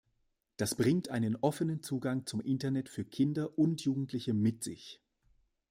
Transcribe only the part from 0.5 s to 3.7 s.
Das bringt einen offenen Zugang zum Internet für Kinder